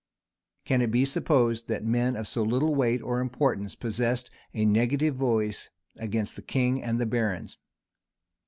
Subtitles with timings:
[0.65, 5.13] Can it be supposed that men of so little weight or importance possessed a negative
[5.13, 7.59] voice against the king and the barons?